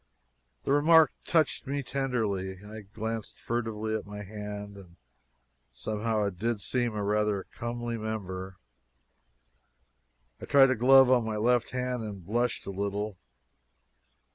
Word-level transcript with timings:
The 0.63 0.71
remark 0.71 1.11
touched 1.25 1.67
me 1.67 1.83
tenderly. 1.83 2.57
I 2.65 2.81
glanced 2.91 3.39
furtively 3.39 3.93
at 3.93 4.07
my 4.07 4.23
hand, 4.23 4.75
and 4.75 4.95
somehow 5.71 6.23
it 6.25 6.39
did 6.39 6.59
seem 6.59 6.93
rather 6.93 7.41
a 7.41 7.45
comely 7.45 7.99
member. 7.99 8.57
I 10.41 10.45
tried 10.45 10.71
a 10.71 10.75
glove 10.75 11.11
on 11.11 11.23
my 11.23 11.37
left 11.37 11.75
and 11.75 12.25
blushed 12.25 12.65
a 12.65 12.71
little. 12.71 13.19